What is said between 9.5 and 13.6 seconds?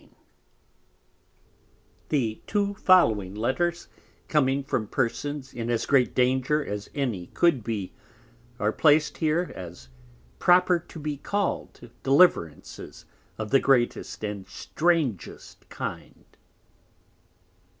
as proper to be call'd Deliverances of the